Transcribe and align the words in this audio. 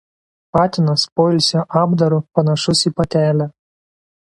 Patinas 0.55 1.03
poilsio 1.19 1.61
apdaru 1.83 2.19
panašus 2.39 2.83
į 2.91 2.95
patelę. 3.03 3.51